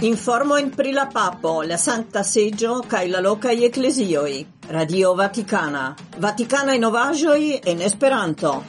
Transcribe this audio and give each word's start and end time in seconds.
Informo 0.00 0.58
in 0.58 0.68
pri 0.68 0.92
la 0.92 1.06
papo, 1.06 1.62
la 1.62 1.78
Sancta 1.78 2.22
Seggio, 2.22 2.84
cae 2.86 3.08
la 3.08 3.18
locai 3.18 3.64
ecclesioi. 3.64 4.46
Radio 4.66 5.14
Vaticana. 5.14 5.96
Vaticana 6.18 6.74
in 6.74 6.84
ovagioi 6.84 7.58
en 7.64 7.80
Esperanto. 7.80 8.62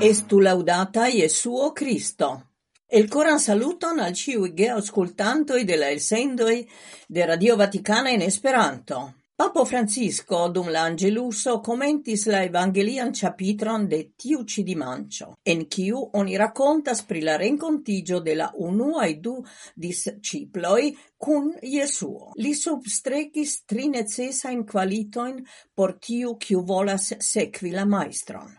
Estu 0.00 0.40
laudata 0.40 1.06
Iesuo 1.06 1.72
Cristo. 1.72 2.50
El 2.86 3.08
coran 3.08 3.40
saluton 3.40 3.98
al 4.00 4.12
ciui 4.12 4.52
ge 4.52 4.68
auscultantoi 4.68 5.64
de 5.64 5.74
elsendoi 5.74 6.68
de 7.08 7.24
Radio 7.24 7.56
Vaticana 7.56 8.10
in 8.10 8.20
Esperanto. 8.20 9.23
Papo 9.36 9.64
Francisco 9.64 10.48
dum 10.48 10.68
l'Angeluso 10.70 11.58
commentis 11.58 12.26
la 12.26 12.44
evangelian 12.44 13.12
chapitron 13.12 13.88
de 13.88 14.12
tiu 14.14 14.44
di 14.44 14.76
Mancio. 14.76 15.38
en 15.42 15.66
kiu 15.66 15.98
oni 16.12 16.36
rakontas 16.36 17.02
pri 17.02 17.20
la 17.20 17.34
rencontigio 17.36 18.20
de 18.20 18.36
la 18.36 18.52
unuaj 18.54 19.18
du 19.20 19.44
disciploi 19.74 20.96
cun 21.16 21.52
Jesuo. 21.60 22.30
Li 22.36 22.54
substrecis 22.54 23.64
tri 23.64 23.88
necesajn 23.88 24.64
qualitoin 24.64 25.44
por 25.74 25.98
tiu, 25.98 26.36
kiu 26.36 26.62
volas 26.62 27.12
sequi 27.18 27.72
la 27.72 27.84
maestron. 27.84 28.54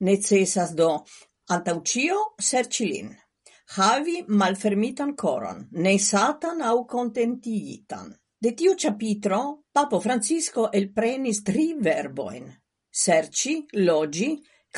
Necessas 0.00 0.72
do 0.72 1.04
antaucio 1.50 2.34
sercilin, 2.40 3.12
havi 3.76 4.24
malfermitan 4.26 5.14
coron, 5.14 5.68
ne 5.72 5.98
satan 5.98 6.62
au 6.62 6.86
kontentigitan 6.86 8.23
De 8.44 8.50
tiu 8.52 8.74
ĉapitro 8.76 9.36
papo 9.72 9.98
Francisko 10.04 10.66
elprenis 10.78 11.38
tri 11.48 11.62
verbojn: 11.84 12.50
serĉi, 13.02 13.54
loĝi 13.86 14.26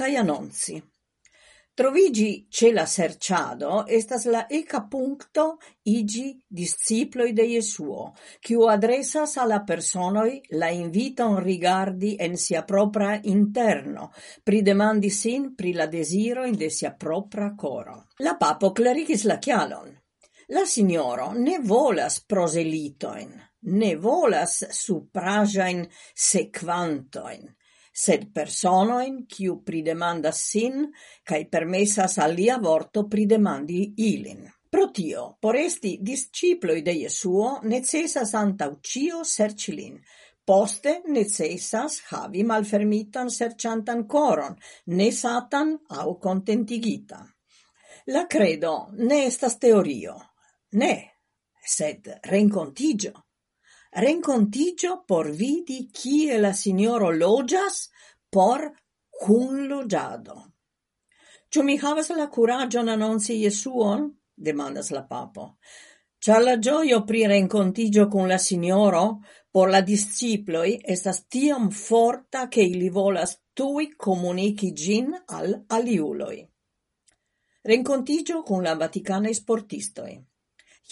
kaj 0.01 0.11
anonci. 0.21 0.77
Trovigi 1.81 2.29
ce 2.59 2.71
la 2.77 2.85
serciado 2.93 3.81
estas 3.97 4.29
la 4.35 4.45
eca 4.59 4.83
puncto 4.93 5.47
igi 5.95 6.29
disciploi 6.61 7.33
de 7.41 7.49
Jesuo, 7.57 8.07
kiu 8.41 8.69
adresas 8.75 9.35
al 9.43 9.51
la 9.55 9.59
personoj 9.73 10.31
la 10.63 10.71
inviton 10.71 11.37
rigardi 11.49 12.15
en 12.29 12.39
sia 12.45 12.63
propra 12.63 13.11
interno, 13.35 14.13
pri 14.45 14.63
demandi 14.63 15.11
sin 15.11 15.55
pri 15.59 15.75
la 15.81 15.91
desiro 15.99 16.47
in 16.47 16.55
de 16.55 16.71
sia 16.71 16.95
propra 16.95 17.51
coro. 17.67 18.05
La 18.29 18.37
papo 18.37 18.71
klarigis 18.71 19.27
la 19.27 19.37
chialon. 19.39 19.91
La 20.55 20.65
signoro 20.65 21.33
ne 21.35 21.59
volas 21.59 22.21
proselitoin, 22.23 23.35
ne 23.67 23.95
volas 23.97 24.59
supraĵajn 24.71 25.85
sekvantojn, 26.15 27.47
sed 27.97 28.29
personojn, 28.35 29.25
kiu 29.31 29.61
pridemandas 29.65 30.43
sin 30.53 30.85
kaj 31.25 31.47
permesas 31.51 32.19
alia 32.23 32.59
vorto 32.63 33.07
pridemandi 33.09 33.83
ilin. 33.97 34.45
Pro 34.71 34.91
tio, 34.93 35.37
por 35.41 35.57
esti 35.57 35.97
disciploi 36.03 36.83
de 36.83 36.93
Jesuo, 37.01 37.61
necessas 37.63 38.35
antau 38.35 38.79
cio 38.83 39.23
serci 39.25 39.73
lin. 39.73 40.01
Poste 40.47 41.01
necessas 41.11 42.03
havi 42.11 42.45
malfermitan 42.47 43.31
serciantan 43.31 44.05
coron, 44.07 44.55
ne 44.87 45.11
satan 45.11 45.73
au 45.89 46.19
contentigita. 46.23 47.25
La 48.15 48.27
credo 48.31 48.89
ne 48.99 49.25
estas 49.27 49.59
teorio, 49.59 50.15
ne, 50.79 50.95
sed 51.67 52.13
rencontigio 52.31 53.26
rencontigio 53.97 55.05
por 55.07 55.31
vidi 55.31 55.89
kie 55.93 56.39
la 56.39 56.53
signoro 56.53 57.11
logias 57.11 57.91
por 58.29 58.73
cun 59.09 59.67
logiado. 59.69 60.53
Ciò 61.49 61.63
mi 61.63 61.79
havas 61.81 62.11
la 62.13 62.29
kuraĝon 62.29 62.89
annonsi 62.93 63.41
Jesuon? 63.41 64.11
demandas 64.37 64.91
la 64.93 65.07
papo. 65.09 65.57
Ĉar 66.21 66.43
la 66.43 66.57
gioio 66.59 67.05
pri 67.09 67.27
rencontigio 67.27 68.09
con 68.09 68.29
la 68.29 68.37
signoro 68.39 69.23
por 69.51 69.71
la 69.71 69.81
disciploi 69.81 70.77
estas 70.85 71.25
tiam 71.27 71.71
forta 71.71 72.49
che 72.49 72.61
ili 72.61 72.91
volas 72.91 73.39
tui 73.55 73.95
comunichi 73.97 74.73
gin 74.73 75.15
al 75.27 75.65
aliuloi. 75.69 76.47
Rencontigio 77.63 78.43
con 78.43 78.63
la 78.63 78.75
Vaticana 78.75 79.33
sportistoi. 79.33 80.21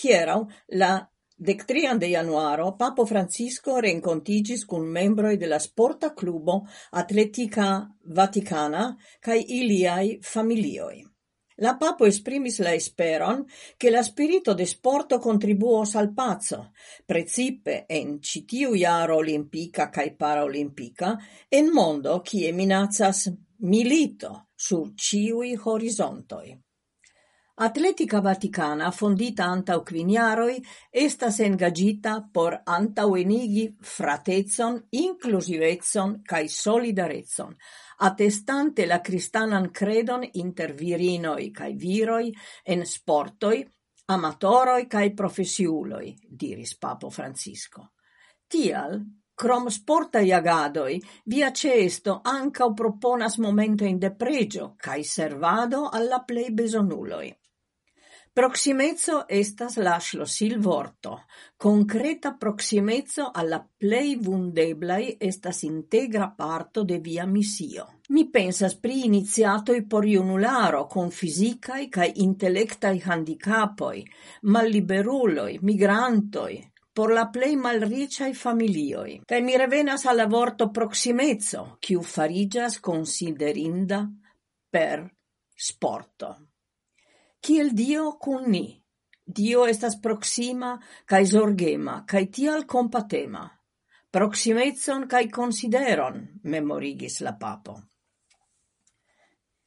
Hierau 0.00 0.48
la 0.68 1.13
Dectrian 1.36 1.98
de 1.98 2.10
januaro 2.10 2.76
papo 2.76 3.04
Francisco 3.04 3.80
rencontigis 3.80 4.64
cun 4.64 4.86
membroi 4.86 5.36
de 5.36 5.46
la 5.46 5.58
sporta 5.58 6.14
clubo 6.14 6.62
Atletica 6.92 7.90
Vaticana 8.04 8.94
cae 9.18 9.40
iliai 9.40 10.20
familioi. 10.22 11.02
La 11.56 11.76
papo 11.76 12.06
esprimis 12.06 12.60
la 12.60 12.72
esperon 12.72 13.44
che 13.76 13.90
la 13.90 14.02
spirito 14.02 14.54
de 14.54 14.64
sporto 14.64 15.18
contribuos 15.18 15.96
al 15.96 16.12
pazzo, 16.12 16.70
precipe 17.04 17.84
en 17.88 18.20
citiu 18.20 18.74
iaro 18.74 19.16
olimpica 19.16 19.90
olimpika 19.90 20.16
paraolimpica, 20.16 21.06
paraolimpika 21.06 21.18
en 21.48 21.72
mondo 21.72 22.20
kie 22.20 22.52
minazas 22.52 23.28
milito 23.58 24.50
sur 24.54 24.92
ciui 24.94 25.56
horizontoi. 25.56 26.60
Atletica 27.56 28.20
Vaticana, 28.20 28.90
fondita 28.90 29.44
antau 29.46 29.84
quiniaroi, 29.86 30.56
estas 30.90 31.36
engagita 31.38 32.16
por 32.32 32.56
antaŭenigi 32.66 33.68
fratezon, 33.78 34.80
inclusivezon 34.90 36.16
cae 36.26 36.48
solidarezon, 36.50 37.54
attestante 38.08 38.86
la 38.90 38.98
cristanan 39.00 39.68
credon 39.70 40.26
inter 40.32 40.74
virinoi 40.74 41.52
cae 41.54 41.76
viroi 41.78 42.32
en 42.74 42.82
sportoi, 42.82 43.62
amatoroi 44.10 44.88
cae 44.90 45.14
profesiuloj, 45.14 46.10
diris 46.26 46.74
Papo 46.74 47.10
Francisco. 47.10 47.92
Tial, 48.48 48.98
Crom 49.36 49.66
sporta 49.66 50.20
iagadoi, 50.20 51.00
via 51.26 51.50
cesto 51.50 52.20
ancau 52.22 52.74
proponas 52.74 53.38
momentoin 53.38 53.98
de 53.98 54.10
pregio 54.14 54.74
cae 54.78 55.02
servado 55.02 55.88
alla 55.88 56.20
plei 56.22 56.50
besonuloi. 56.50 57.32
Proximezzo 58.34 59.28
estas 59.28 59.76
la 59.76 60.00
sil 60.26 60.58
vorto. 60.58 61.22
Concreta 61.56 62.34
proximezzo 62.34 63.30
alla 63.32 63.64
plei 63.78 64.16
vundeblai 64.16 65.14
estas 65.20 65.62
integra 65.62 66.32
parto 66.36 66.82
de 66.82 66.98
via 66.98 67.26
misio. 67.26 68.00
Mi 68.08 68.28
pensas 68.30 68.74
pri 68.74 69.04
iniziatoi 69.04 69.86
por 69.86 70.04
iunularo 70.04 70.86
con 70.86 71.12
fisicai 71.12 71.88
cae 71.88 72.10
intelektaj 72.16 72.98
handicapoi, 73.06 74.02
malliberuloi, 74.50 75.60
migrantoi, 75.62 76.72
por 76.92 77.12
la 77.12 77.28
plei 77.28 77.54
malriciai 77.54 78.34
familioi. 78.34 79.20
Cae 79.24 79.42
mi 79.42 79.56
revenas 79.56 80.06
alla 80.06 80.26
vorto 80.26 80.72
proximezzo, 80.72 81.76
chiu 81.78 82.02
farigas 82.02 82.80
considerinda 82.80 84.10
per 84.68 85.06
sporto 85.54 86.53
kiel 87.44 87.74
Dio 87.76 88.12
kun 88.20 88.48
ni. 88.50 88.64
Dio 89.24 89.64
estas 89.68 89.96
proxima 90.00 90.74
kaj 91.08 91.24
zorgema 91.24 92.04
kaj 92.08 92.24
tial 92.30 92.64
kompatema. 92.68 93.44
Proximezon 94.10 95.08
kaj 95.08 95.28
consideron 95.30 96.20
memorigis 96.44 97.20
la 97.20 97.34
papo. 97.40 97.74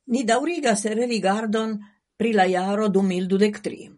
Ni 0.07 0.23
daurigas 0.23 0.85
religardon 0.85 1.73
pri 2.17 2.33
la 2.33 2.45
jaro 2.45 2.87
2023. 2.87 3.89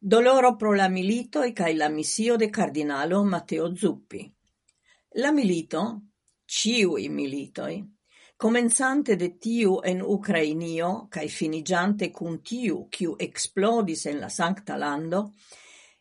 Doloro 0.00 0.56
pro 0.56 0.72
la 0.74 0.88
milito 0.88 1.42
e 1.44 1.52
kaj 1.54 1.74
la 1.76 1.88
misio 1.88 2.36
de 2.36 2.48
cardinalo 2.50 3.22
Matteo 3.24 3.68
Zuppi. 3.74 4.24
La 5.22 5.30
milito, 5.32 5.82
ciui 6.46 7.08
militoi, 7.08 7.76
Comenzante 8.42 9.14
de 9.14 9.38
tiu 9.38 9.76
en 9.84 10.00
Ucrainio, 10.02 11.06
cae 11.08 11.28
finigiante 11.30 12.08
cun 12.10 12.40
tiu, 12.42 12.88
kiu 12.90 13.12
explodis 13.14 14.00
en 14.10 14.16
la 14.18 14.28
Sancta 14.28 14.74
Lando, 14.74 15.20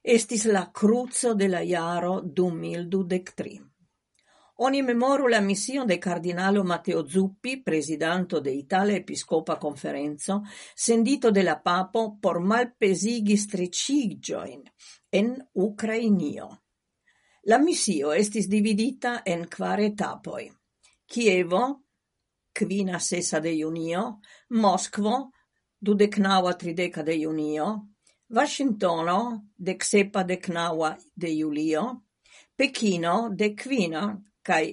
estis 0.02 0.48
la 0.50 0.64
cruzo 0.74 1.36
de 1.36 1.48
la 1.48 1.62
iaro 1.62 2.16
2023. 2.26 3.60
Oni 4.66 4.82
memoru 4.82 5.28
la 5.30 5.40
mission 5.40 5.86
de 5.86 6.00
cardinalo 6.00 6.64
Matteo 6.64 7.06
Zuppi, 7.08 7.62
presidanto 7.62 8.40
de 8.40 8.56
Italia 8.56 8.96
Episcopa 8.96 9.60
Conferenzo, 9.60 10.42
sendito 10.74 11.30
de 11.30 11.44
la 11.44 11.62
papo 11.62 12.18
por 12.20 12.40
malpesigi 12.40 13.38
strecigioin 13.38 14.64
en 15.12 15.38
Ucrainio. 15.54 16.50
La 17.44 17.60
missio 17.60 18.14
estis 18.14 18.50
dividita 18.50 19.22
en 19.24 19.46
quare 19.48 19.94
etapoi. 19.94 20.52
Chievo, 21.06 21.84
kvina 22.54 23.00
sesa 23.00 23.40
de 23.40 23.54
junio, 23.58 24.20
Moskvo 24.50 25.32
dudeknaŭa 25.80 26.54
trideca 26.58 27.04
de 27.04 27.16
junio, 27.22 27.72
Vaŝingtono 28.32 29.18
deksepa 29.58 30.24
deknaŭa 30.24 30.96
de 31.16 31.32
julio, 31.36 31.84
Pekino 32.56 33.16
dekkvina 33.36 34.06
kaj 34.44 34.64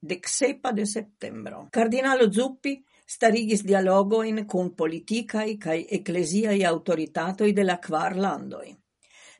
deksepa 0.00 0.72
de 0.72 0.84
septembro. 0.86 1.66
Cardinalo 1.72 2.30
Zuppi 2.30 2.76
starigis 3.08 3.64
dialogoin 3.64 4.44
cun 4.46 4.74
politicae 4.76 5.56
cae 5.58 5.86
ecclesiae 5.98 6.64
autoritatoi 6.64 7.52
de 7.52 7.64
la 7.64 7.78
quar 7.78 8.16
landoi. 8.16 8.76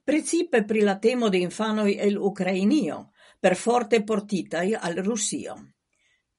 Precipe 0.04 0.64
pri 0.64 0.80
la 0.80 0.96
temo 0.98 1.28
de 1.28 1.38
infanoi 1.38 1.98
el 2.00 2.16
Ukrainio, 2.16 3.10
perforte 3.38 4.02
portitai 4.02 4.74
al 4.74 4.96
Russio. 5.04 5.54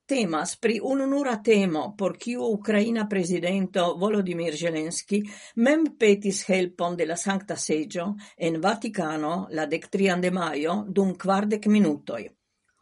temas 0.10 0.56
pri 0.58 0.80
ununura 0.84 1.36
temo, 1.44 1.94
por 1.98 2.18
kiu 2.18 2.42
Ukraina 2.42 3.06
prezidento 3.08 3.94
Volodymyr 4.02 4.58
Zelensky 4.58 5.22
mem 5.56 5.86
petis 6.00 6.42
helpon 6.50 6.98
de 6.98 7.06
la 7.06 7.16
Sankta 7.16 7.56
Seĝo 7.56 8.08
en 8.38 8.60
Vatikano 8.62 9.36
la 9.52 9.68
dektrian 9.70 10.22
de 10.22 10.32
majo 10.32 10.84
dum 10.88 11.14
kvardek 11.14 11.70
minutoj. 11.70 12.26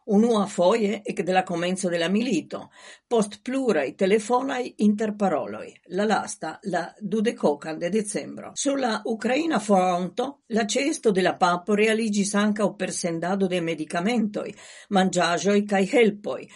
Unua 0.07 0.45
foje 0.47 1.01
ekde 1.03 1.33
la 1.33 1.43
comenzo 1.43 1.89
de 1.89 1.97
la 1.99 2.07
milito, 2.07 2.61
post 3.11 3.41
pluraj 3.43 3.89
telefonaj 3.99 4.61
interparoloj, 4.85 5.67
la 5.99 6.05
lasta 6.07 6.53
la 6.71 6.85
dudekokan 7.01 7.79
de 7.79 7.89
decembro. 7.89 8.53
Sulla 8.55 9.01
Ucraina 9.03 9.57
Ukraina 9.57 9.59
fronto, 9.59 10.29
la 10.55 10.63
cesto 10.65 11.11
de 11.11 11.21
la 11.21 11.35
papo 11.35 11.75
realiĝis 11.75 12.33
ankaŭ 12.35 12.69
per 12.77 12.93
sendado 12.93 13.51
de 13.51 13.59
medicamentoj, 13.59 14.47
manĝaĵoj 14.95 15.59
kaj 15.67 15.85
helpoi, 15.91 16.47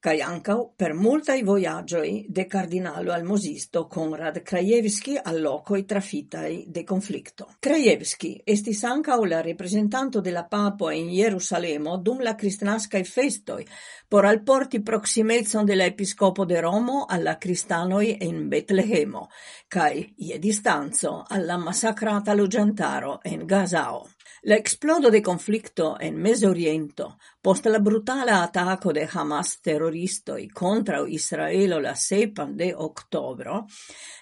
cae 0.00 0.22
ancau 0.24 0.72
per 0.76 0.94
multai 0.94 1.42
voyagioi 1.44 2.24
de 2.28 2.46
cardinalo 2.46 3.12
al 3.12 3.24
muzisto 3.24 3.86
Konrad 3.86 4.40
Krajewski 4.42 5.18
al 5.22 5.42
locoi 5.42 5.84
trafitai 5.84 6.64
de 6.68 6.84
conflicto. 6.84 7.48
Krajewski 7.60 8.40
estis 8.44 8.82
ancau 8.84 9.24
la 9.24 9.42
representanto 9.42 10.20
de 10.20 10.30
la 10.30 10.44
papo 10.44 10.90
in 10.90 11.10
Jerusalemo 11.10 11.98
dum 11.98 12.20
la 12.20 12.34
cristnascae 12.34 13.04
festoi 13.04 13.66
por 14.08 14.24
al 14.24 14.42
porti 14.42 14.80
proksimecon 14.80 15.66
de 15.66 15.76
la 15.76 15.84
episcopo 15.84 16.46
de 16.46 16.60
Romo 16.60 17.04
alla 17.06 17.36
cristanoi 17.36 18.16
in 18.24 18.48
Betlehemo 18.48 19.28
cae 19.68 20.14
ie 20.16 20.38
distanco 20.38 21.24
alla 21.28 21.58
massacrata 21.58 22.32
logiantaro 22.32 23.20
in 23.24 23.44
Gazao. 23.44 24.08
L'esplodo 24.42 25.10
de 25.10 25.20
conflicto 25.20 25.98
en 26.00 26.16
Mesoriento, 26.16 27.18
post 27.42 27.66
la 27.66 27.78
brutala 27.78 28.40
attacco 28.40 28.90
de 28.90 29.06
Hamas 29.12 29.60
terroristoi 29.60 30.48
contra 30.48 31.06
Israelo 31.06 31.78
la 31.78 31.94
sepan 31.94 32.56
de 32.56 32.72
octobro, 32.74 33.66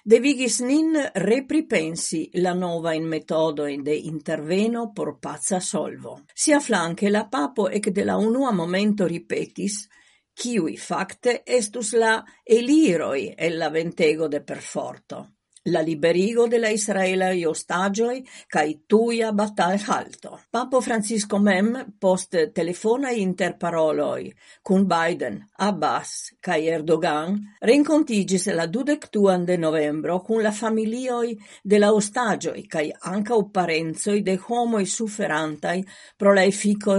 devigis 0.03 0.59
nin 0.59 0.91
repripensi 1.13 2.29
la 2.33 2.53
nova 2.53 2.93
in 2.93 3.07
metodo 3.07 3.65
in 3.65 3.81
de 3.81 3.95
interveno 3.95 4.91
por 4.91 5.19
pazza 5.19 5.61
solvo. 5.61 6.25
Sia 6.33 6.59
Siaflanke 6.59 7.09
la 7.09 7.25
papo 7.29 7.69
ekde 7.69 8.03
la 8.03 8.17
unua 8.17 8.51
momento 8.51 9.07
ripetis 9.07 9.87
kiui 10.35 10.75
facte 10.77 11.43
estus 11.45 11.93
la 11.93 12.23
eliroi 12.43 13.35
e 13.37 13.49
la 13.51 13.69
ventego 13.69 14.27
de 14.27 14.41
perforto 14.41 15.38
la 15.69 15.81
liberigo 15.81 16.47
de 16.47 16.59
la 16.59 16.69
Israela 16.69 17.31
i 17.31 17.45
ostagioi 17.45 18.23
kai 18.47 18.81
tuia 18.87 19.31
batal 19.31 19.77
halto. 19.87 20.39
Papo 20.51 20.81
Francisco 20.81 21.39
mem 21.39 21.95
post 21.99 22.35
telefona 22.53 23.11
interparoloi 23.11 24.31
kun 24.63 24.85
Biden, 24.87 25.39
Abbas 25.57 26.35
kai 26.41 26.67
Erdogan 26.67 27.37
renkontiĝis 27.61 28.49
la 28.57 28.67
22 28.67 29.45
de 29.45 29.57
novembro 29.57 30.19
kun 30.25 30.43
la 30.43 30.51
familioi 30.51 31.35
de 31.63 31.79
la 31.79 31.91
ostaggioi 31.93 32.67
kai 32.67 32.91
anca 33.13 33.35
o 33.35 33.49
parenzoi 33.49 34.21
de 34.21 34.37
homoj 34.47 34.85
suferantaj 34.85 35.77
pro 36.17 36.33
la 36.33 36.43
efiko 36.43 36.97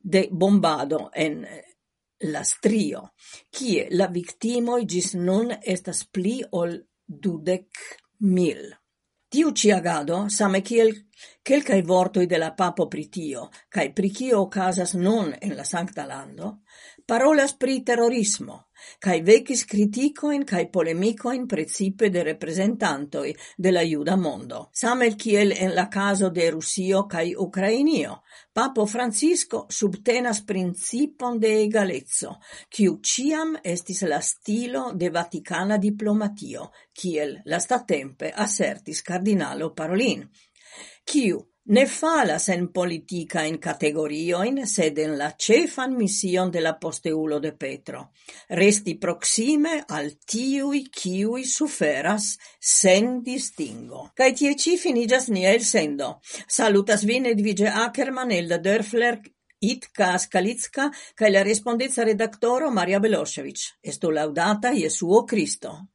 de 0.00 0.28
bombado 0.30 1.10
en 1.14 1.44
la 2.20 2.42
strio, 2.42 3.12
kie 3.50 3.86
la 3.90 4.08
victimoi 4.10 4.86
gis 4.86 5.14
nun 5.14 5.52
estas 5.62 6.04
pli 6.10 6.40
ol 6.50 6.74
dudec 7.08 7.68
mil. 8.20 8.68
Tiu 9.28 9.52
ci 9.52 9.70
agado, 9.72 10.28
same 10.28 10.60
kiel 10.62 10.92
quelcae 11.42 11.82
vortoi 11.82 12.26
de 12.26 12.38
la 12.38 12.52
papo 12.52 12.86
pritio, 12.88 13.48
cae 13.68 13.92
pricio 13.92 14.42
ocasas 14.42 14.94
en 15.40 15.56
la 15.56 15.64
Sancta 15.64 16.06
Lando, 16.06 16.62
parolas 17.04 17.54
pri 17.54 17.82
terrorismo, 17.82 18.67
cae 18.98 19.22
vekis 19.22 19.64
criticoin 19.64 20.44
cae 20.44 20.68
polemicoin 20.70 21.46
precipe 21.46 22.10
de 22.10 22.24
representantoi 22.24 23.34
de 23.56 23.72
la 23.72 23.82
iuda 23.82 24.16
mondo. 24.16 24.68
Samel 24.72 25.16
kiel 25.16 25.52
en 25.52 25.74
la 25.74 25.88
caso 25.88 26.30
de 26.30 26.50
Rusio 26.50 27.06
cae 27.06 27.34
Ukrainio, 27.36 28.22
Papo 28.52 28.86
Francisco 28.86 29.66
subtenas 29.70 30.40
principon 30.42 31.38
de 31.38 31.62
egalezzo, 31.62 32.38
quiu 32.68 32.98
ciam 33.02 33.54
estis 33.62 34.02
la 34.02 34.20
stilo 34.20 34.92
de 34.94 35.10
Vaticana 35.10 35.78
diplomatio, 35.78 36.72
kiel 36.92 37.38
la 37.44 37.60
statempe 37.60 38.32
assertis 38.34 39.02
cardinalo 39.02 39.74
Parolin, 39.74 40.26
quiu 41.04 41.38
ne 41.68 41.86
falas 41.86 42.48
en 42.48 42.68
politica 42.72 43.44
in 43.44 43.58
categorioin, 43.58 44.62
sed 44.66 44.98
en 44.98 45.16
la 45.18 45.34
cefan 45.36 45.96
mission 45.96 46.50
de 46.50 46.60
la 46.60 46.78
posteulo 46.78 47.40
de 47.40 47.52
Petro. 47.52 48.10
Resti 48.48 48.94
proxime 48.96 49.84
al 49.88 50.14
tiui 50.24 50.86
kiui 50.88 51.44
suferas 51.44 52.38
sen 52.58 53.20
distingo. 53.22 54.10
Cai 54.14 54.32
tie 54.32 54.54
ci 54.56 54.78
finigas 54.78 55.28
nia 55.28 55.52
el 55.52 55.64
sendo. 55.64 56.20
Salutas 56.46 57.04
vin 57.04 57.26
Edvige 57.26 57.68
Ackerman, 57.68 58.32
Elda 58.32 58.58
Dörfler, 58.58 59.20
Itka 59.60 60.16
Skalitska, 60.18 60.90
cae 61.14 61.30
la 61.30 61.42
respondenza 61.42 62.04
redaktoro 62.04 62.70
Maria 62.70 63.00
Belosevic. 63.00 63.74
Estu 63.82 64.10
laudata 64.10 64.72
Jesuo 64.72 65.24
Cristo. 65.26 65.78